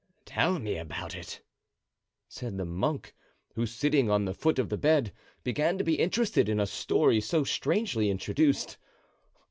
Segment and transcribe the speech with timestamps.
[0.25, 1.43] "Tell me about it,"
[2.27, 3.13] said the monk,
[3.53, 7.21] who, sitting on the foot of the bed, began to be interested in a story
[7.21, 8.77] so strangely introduced.